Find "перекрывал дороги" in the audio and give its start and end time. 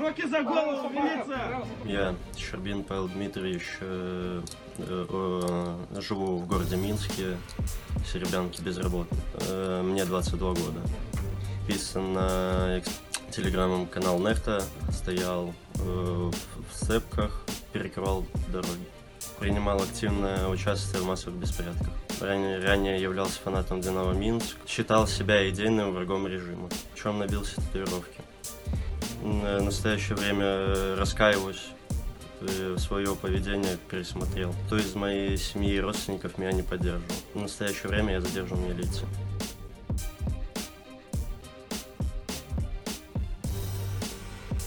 17.72-18.86